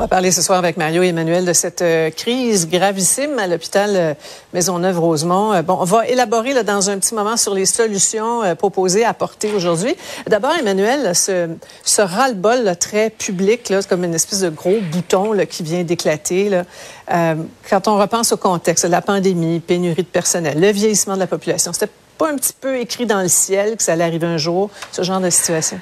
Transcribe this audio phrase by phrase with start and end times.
[0.00, 3.48] On va parler ce soir avec Mario et Emmanuel de cette euh, crise gravissime à
[3.48, 4.14] l'hôpital euh,
[4.54, 5.54] Maisonneuve-Rosemont.
[5.54, 9.52] Euh, bon, on va élaborer là, dans un petit moment sur les solutions proposées, apportées
[9.52, 9.96] aujourd'hui.
[10.28, 15.82] D'abord, Emmanuel, ce, ras-le-bol très public, là, comme une espèce de gros bouton qui vient
[15.82, 16.62] d'éclater.
[17.08, 21.72] quand on repense au contexte, la pandémie, pénurie de personnel, le vieillissement de la population,
[21.72, 24.70] c'était pas un petit peu écrit dans le ciel que ça allait arriver un jour,
[24.92, 25.80] ce genre de situation?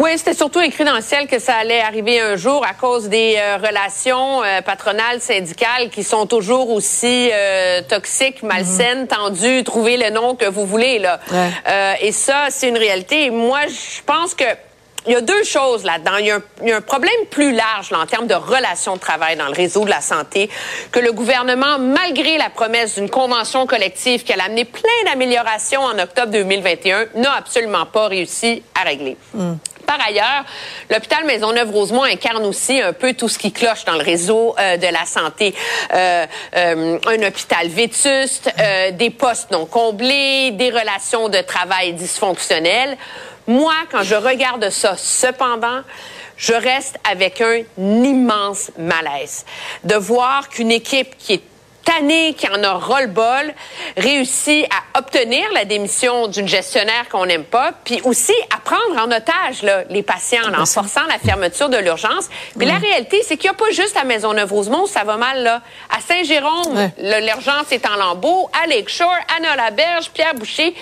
[0.00, 3.10] Oui, c'était surtout écrit dans le ciel que ça allait arriver un jour à cause
[3.10, 9.98] des euh, relations euh, patronales, syndicales qui sont toujours aussi euh, toxiques, malsaines, tendues, trouvez
[9.98, 11.00] le nom que vous voulez.
[11.00, 11.20] Là.
[11.30, 11.50] Ouais.
[11.68, 13.28] Euh, et ça, c'est une réalité.
[13.28, 14.44] Moi, je pense que
[15.06, 16.16] il y a deux choses là-dedans.
[16.18, 18.34] Il y, a un, il y a un problème plus large là, en termes de
[18.34, 20.50] relations de travail dans le réseau de la santé
[20.92, 25.98] que le gouvernement, malgré la promesse d'une convention collective qui a amené plein d'améliorations en
[25.98, 29.16] octobre 2021, n'a absolument pas réussi à régler.
[29.90, 30.44] Par ailleurs,
[30.88, 34.86] l'hôpital Maisonneuve-Rosemont incarne aussi un peu tout ce qui cloche dans le réseau euh, de
[34.86, 35.52] la santé.
[35.92, 42.96] Euh, euh, un hôpital vétuste, euh, des postes non comblés, des relations de travail dysfonctionnelles.
[43.50, 45.80] Moi, quand je regarde ça, cependant,
[46.36, 49.44] je reste avec un immense malaise
[49.82, 51.42] de voir qu'une équipe qui est
[51.84, 53.52] tannée, qui en a ras-le-bol,
[53.96, 59.10] réussit à obtenir la démission d'une gestionnaire qu'on n'aime pas, puis aussi à prendre en
[59.10, 62.28] otage là, les patients là, en forçant la fermeture de l'urgence.
[62.56, 65.42] Puis la réalité, c'est qu'il n'y a pas juste à Maisonneuve-Rosemont ça va mal.
[65.42, 65.60] Là.
[65.90, 68.48] À Saint-Jérôme, l'urgence est en lambeaux.
[68.62, 70.72] À Lakeshore, Anna Laberge, Pierre Boucher.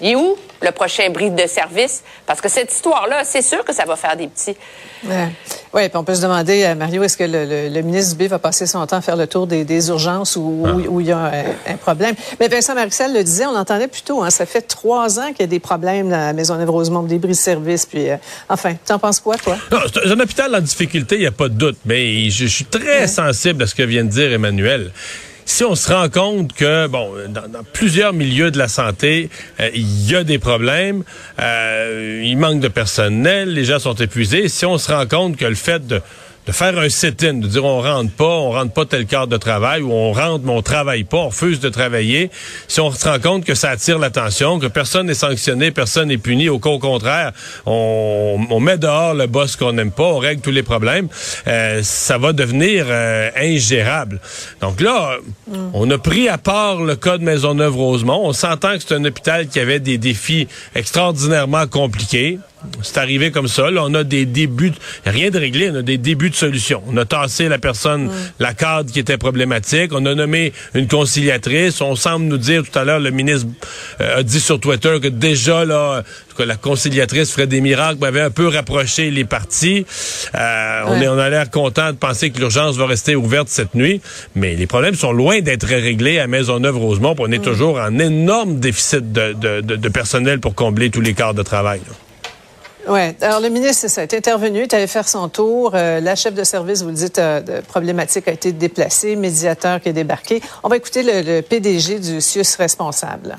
[0.00, 2.02] Il est où le prochain bris de service?
[2.26, 4.56] Parce que cette histoire-là, c'est sûr que ça va faire des petits.
[5.04, 5.28] Ouais.
[5.74, 8.28] Oui, puis on peut se demander, euh, Mario, est-ce que le, le- le ministre Dubé
[8.28, 11.08] va passer son temps à faire le tour des, des urgences où, où- où il
[11.08, 12.14] y a un, un problème?
[12.38, 15.40] Mais Vincent Marixel le disait, on l'entendait plus tôt, hein, ça fait trois ans qu'il
[15.40, 17.84] y a des problèmes là, à Maisonneuve-Rosemont, des bris de service.
[17.86, 18.16] Puis, euh,
[18.48, 19.56] enfin, tu en penses quoi, toi?
[19.72, 22.46] Non, c'est un hôpital en difficulté, il n'y a pas de doute, mais je, je
[22.46, 24.92] suis très sensible à ce que vient de dire Emmanuel.
[25.54, 29.28] Si on se rend compte que, bon, dans, plusieurs milieux de la santé,
[29.60, 31.04] euh, il y a des problèmes,
[31.38, 34.48] euh, il manque de personnel, les gens sont épuisés.
[34.48, 36.00] Si on se rend compte que le fait de,
[36.46, 39.36] de faire un sit-in, de dire on rentre pas, on rentre pas tel cadre de
[39.36, 42.30] travail, ou on rentre mais on travaille pas, on refuse de travailler,
[42.68, 46.18] si on se rend compte que ça attire l'attention, que personne n'est sanctionné, personne n'est
[46.18, 47.32] puni, au contraire,
[47.66, 51.08] on, on met dehors le boss qu'on n'aime pas, on règle tous les problèmes,
[51.46, 54.20] euh, ça va devenir euh, ingérable.
[54.60, 55.18] Donc là,
[55.74, 58.20] on a pris à part le cas de Maisonneuve-Rosemont.
[58.24, 62.38] On s'entend que c'est un hôpital qui avait des défis extraordinairement compliqués.
[62.82, 63.70] C'est arrivé comme ça.
[63.70, 64.76] Là, on a des débuts, de-
[65.10, 66.82] rien de réglé, on a des débuts de solutions.
[66.86, 69.90] On a tassé la personne, la cadre qui était problématique.
[69.92, 71.80] On a nommé une conciliatrice.
[71.80, 73.46] On semble nous dire tout à l'heure, le ministre
[74.00, 76.02] euh, a dit sur Twitter que déjà là,
[76.36, 79.84] que la conciliatrice ferait des miracles, avait un peu rapproché les partis.
[80.34, 83.74] Euh, On, est, on a l'air content de penser que l'urgence va rester ouverte cette
[83.74, 84.00] nuit,
[84.34, 87.14] mais les problèmes sont loin d'être réglés à Maisonneuve-Rosemont.
[87.18, 91.14] On est toujours en énorme déficit de, de- de- de personnel pour combler tous les
[91.14, 91.80] quarts de travail.
[91.86, 91.94] là.
[92.88, 93.00] Oui.
[93.20, 95.72] Alors, le ministre, ça, est intervenu, est allé faire son tour.
[95.74, 99.80] Euh, la chef de service, vous le dites, euh, de problématique a été déplacée, médiateur
[99.80, 100.40] qui est débarqué.
[100.64, 103.38] On va écouter le, le PDG du CIUS responsable.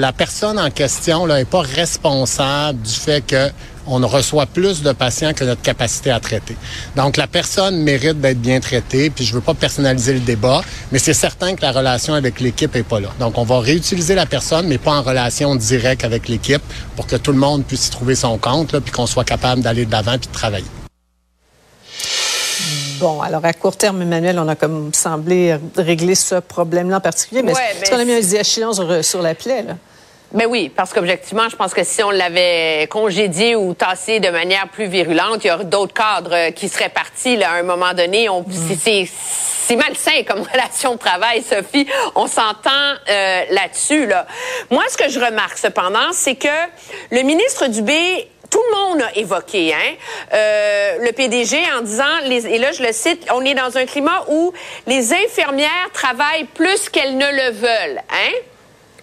[0.00, 3.50] La personne en question n'est pas responsable du fait que
[3.88, 6.56] on reçoit plus de patients que notre capacité à traiter.
[6.94, 10.60] Donc, la personne mérite d'être bien traitée, puis je veux pas personnaliser le débat,
[10.92, 13.08] mais c'est certain que la relation avec l'équipe est pas là.
[13.18, 16.62] Donc, on va réutiliser la personne, mais pas en relation directe avec l'équipe
[16.94, 19.62] pour que tout le monde puisse y trouver son compte, là, puis qu'on soit capable
[19.62, 20.66] d'aller de l'avant puis de travailler.
[22.98, 27.42] Bon, alors à court terme, Emmanuel, on a comme semblé régler ce problème-là en particulier,
[27.42, 28.20] mais Ouais, est-ce mais qu'on a mis un
[28.72, 29.76] sur, sur la plaie, là?
[30.32, 34.68] Ben oui, parce qu'objectivement, je pense que si on l'avait congédié ou tassé de manière
[34.68, 37.94] plus virulente, il y aurait d'autres cadres euh, qui seraient partis là, à un moment
[37.94, 38.28] donné.
[38.28, 41.86] On, c'est- c'est, c'est malsain comme relation de travail, Sophie.
[42.14, 42.70] On s'entend
[43.08, 44.06] euh, là-dessus.
[44.06, 44.26] Là.
[44.70, 46.48] Moi, ce que je remarque cependant, c'est que
[47.10, 49.94] le ministre Dubé tout le monde a évoqué hein,
[50.32, 53.84] euh, le PDG en disant, les, et là je le cite, on est dans un
[53.84, 54.54] climat où
[54.86, 58.00] les infirmières travaillent plus qu'elles ne le veulent.
[58.10, 58.32] Hein?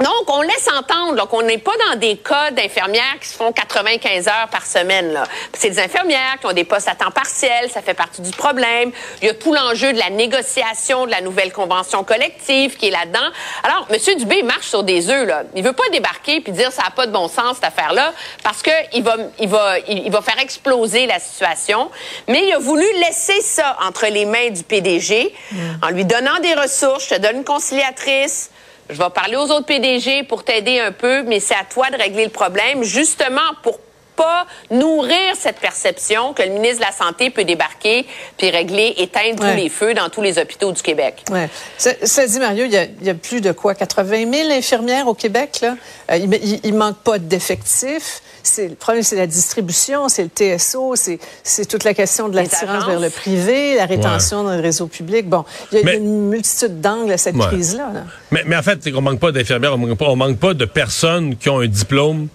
[0.00, 4.28] Donc, on laisse entendre qu'on n'est pas dans des cas d'infirmières qui se font 95
[4.28, 5.22] heures par semaine.
[5.52, 8.92] C'est des infirmières qui ont des postes à temps partiel, ça fait partie du problème.
[9.20, 12.90] Il y a tout l'enjeu de la négociation de la nouvelle convention collective qui est
[12.90, 13.28] là-dedans.
[13.62, 13.98] Alors, M.
[14.16, 15.26] Dubé marche sur des œufs.
[15.26, 15.42] Là.
[15.54, 18.62] Il veut pas débarquer puis dire ça n'a pas de bon sens cette affaire-là parce
[18.62, 21.90] que il va, il va, il, il va faire exploser la situation.
[22.26, 25.34] Mais il a voulu laisser ça entre les mains du PDG
[25.82, 27.08] en lui donnant des ressources.
[27.08, 28.50] Je te donne une conciliatrice.
[28.90, 31.96] Je vais parler aux autres PDG pour t'aider un peu, mais c'est à toi de
[31.96, 33.78] régler le problème, justement pour
[34.20, 38.06] pas nourrir cette perception que le ministre de la Santé peut débarquer
[38.36, 39.52] puis régler, éteindre Ouais.
[39.52, 41.24] tous les feux dans tous les hôpitaux du Québec.
[41.30, 41.48] Ouais.
[41.78, 43.74] Ça, ça dit, Mario, il y, a, il y a plus de quoi?
[43.74, 45.76] 80 000 infirmières au Québec, là?
[46.10, 48.20] Euh, il, il, il manque pas d'effectifs.
[48.42, 52.36] C'est, le problème, c'est la distribution, c'est le TSO, c'est, c'est toute la question de
[52.36, 55.28] l'attirance vers le privé, la rétention dans le réseau public.
[55.28, 57.46] Bon, il y a, y une multitude d'angles à cette Ouais.
[57.46, 57.90] crise-là.
[57.94, 58.04] là.
[58.30, 60.54] Mais, mais en fait, c'est qu'on manque pas d'infirmières, on manque pas, on manque pas
[60.54, 62.28] de personnes qui ont un diplôme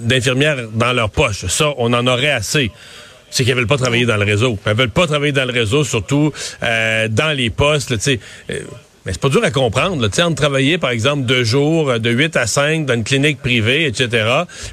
[0.00, 1.46] d'infirmières dans leur poche.
[1.46, 2.70] Ça, on en aurait assez.
[3.30, 4.58] C'est qu'elles veulent pas travailler dans le réseau.
[4.64, 7.92] Elles veulent pas travailler dans le réseau, surtout euh, dans les postes.
[7.92, 8.16] Euh,
[9.06, 10.02] mais c'est pas dur à comprendre.
[10.02, 13.40] Là, entre travailler, par exemple, deux jours, euh, de 8 à 5 dans une clinique
[13.40, 14.26] privée, etc.,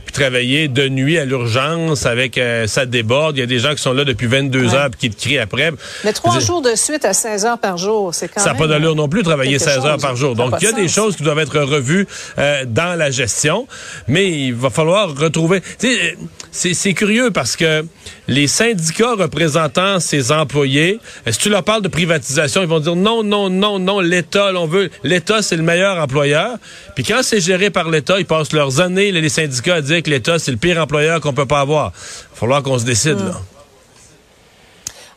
[0.06, 3.38] puis travailler de nuit à l'urgence avec euh, ça déborde.
[3.38, 4.74] Il y a des gens qui sont là depuis 22 Ouais.
[4.74, 5.72] heures puis qui te crient après.
[6.04, 8.62] Mais trois jours de suite à 16 heures par jour, c'est quand ça n'a même...
[8.62, 10.36] pas d'allure non plus, travailler quelque 16 heures par jour.
[10.36, 12.08] Donc, il y a de des choses qui doivent être revues
[12.40, 13.68] euh, dans la gestion,
[14.08, 15.62] mais il va falloir retrouver...
[15.84, 16.12] Euh,
[16.52, 17.84] c'est c'est curieux parce que
[18.28, 22.96] les syndicats représentant ces employés, euh, si tu leur parles de privatisation, ils vont dire
[22.96, 24.90] non, non, non, non, l'État, là, on veut...
[25.04, 26.58] L'État, c'est le meilleur employeur.
[26.96, 30.10] Puis quand c'est géré par l'État, ils passent leurs années, les syndicats, à dire que
[30.10, 31.92] l'État, c'est le pire employeur qu'on peut pas avoir.
[31.96, 33.34] Il va falloir qu'on se décide, là.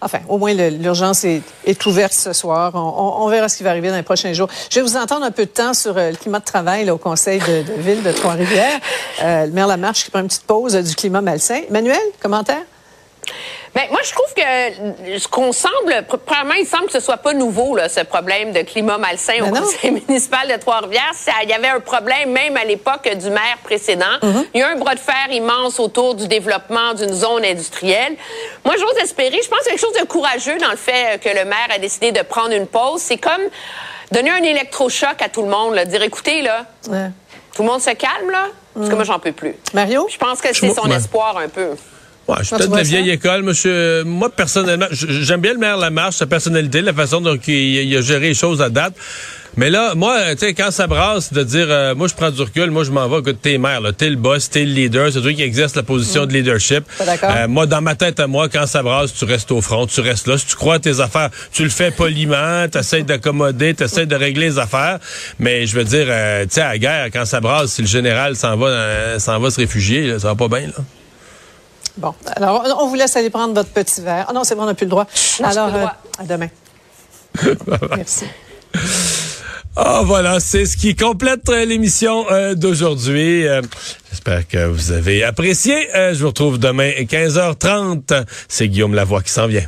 [0.02, 2.72] Enfin, au moins, l'urgence est, est ouverte ce soir.
[2.74, 4.46] On, on- on verra ce qui va arriver dans les prochains jours.
[4.70, 6.94] Je vais vous entendre un peu de temps sur euh, le climat de travail là,
[6.94, 8.78] au Conseil de, de ville de Trois-Rivières.
[9.22, 11.62] Euh, le maire Lamarche qui prend une petite pause euh, du climat malsain.
[11.70, 12.62] Manuel, commentaire?
[13.76, 17.18] Ben, moi, je trouve que ce qu'on semble, pr- premièrement, il semble que ce soit
[17.18, 19.60] pas nouveau, là, ce problème de climat malsain au Ben non.
[19.60, 21.12] conseil municipal de Trois-Rivières.
[21.14, 24.06] Ça- Il y avait un problème même à l'époque du maire précédent.
[24.22, 24.44] Mm-hmm.
[24.54, 28.16] Il y a eu un bras de fer immense autour du développement d'une zone industrielle.
[28.64, 31.20] Moi, j'ose espérer, je pense qu'il y a quelque chose de courageux dans le fait
[31.22, 33.02] que le maire a décidé de prendre une pause.
[33.02, 33.42] C'est comme
[34.10, 37.10] donner un électrochoc à tout le monde, là, dire, écoutez, là, Ouais.
[37.54, 38.96] tout le monde se calme, là, parce que Mm.
[38.96, 39.54] moi, j'en peux plus.
[39.74, 40.06] Mario?
[40.10, 40.96] Je pense que c'est son Ouais.
[40.96, 41.70] espoir un peu.
[42.28, 43.12] Ouais, je suis peut-être de la vieille ça?
[43.12, 44.02] école, monsieur.
[44.04, 48.28] Moi, personnellement, j'aime bien le maire Lamarche, sa personnalité, la façon dont il, a géré
[48.28, 48.94] les choses à date.
[49.56, 52.42] Mais là, moi, tu sais, quand ça brasse de dire, euh, moi, je prends du
[52.42, 55.10] recul, moi, je m'en vais, écoute, t'es maire, là, t'es le boss, t'es le leader,
[55.10, 56.84] c'est toi qui exerce la position de leadership.
[57.00, 60.02] Euh, moi, dans ma tête à moi, quand ça brasse, tu restes au front, tu
[60.02, 60.36] restes là.
[60.36, 64.48] Si tu crois à tes affaires, tu le fais poliment, t'essayes d'accommoder, t'essayes de régler
[64.48, 64.98] les affaires.
[65.38, 67.88] Mais je veux dire, euh, tu sais, à la guerre, quand ça brasse, si le
[67.88, 70.84] général s'en va, euh, s'en va se réfugier, là, ça va pas bien, là.
[71.96, 74.26] Bon, alors, on vous laisse aller prendre votre petit verre.
[74.28, 75.06] Ah non, c'est bon, on n'a plus le droit.
[75.40, 75.94] Non, alors, le droit.
[76.18, 76.48] euh, à demain.
[77.96, 78.24] Merci.
[79.78, 83.46] Ah voilà, c'est ce qui complète euh, l'émission euh, d'aujourd'hui.
[83.46, 83.60] Euh,
[84.10, 85.94] J'espère que vous avez apprécié.
[85.94, 88.24] Euh, je vous retrouve demain à 15h30.
[88.48, 89.66] C'est Guillaume Lavoie qui s'en vient.